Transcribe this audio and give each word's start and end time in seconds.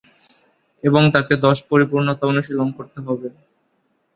এবং 0.83 1.03
তাকে 1.15 1.33
দশ 1.45 1.57
পরিপূর্ণতা 1.69 2.23
অনুশীলন 2.27 2.69
করতে 2.77 2.99
হবে। 3.05 3.27